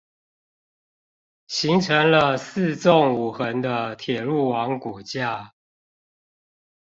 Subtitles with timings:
[1.45, 5.53] 形成了四縱五橫的鐵路網骨架